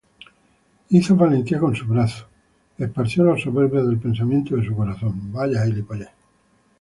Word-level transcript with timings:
Hizo 0.89 1.15
valentía 1.15 1.59
con 1.59 1.75
su 1.75 1.85
brazo: 1.85 2.25
Esparció 2.75 3.23
los 3.23 3.39
soberbios 3.43 3.85
del 3.87 3.99
pensamiento 3.99 4.55
de 4.55 4.65
su 4.65 4.75
corazón. 4.75 5.31